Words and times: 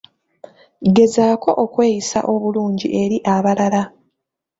Gezaako 0.95 1.51
okweyisa 1.63 2.19
obulungi 2.33 2.87
eri 3.01 3.17
abalala. 3.35 3.83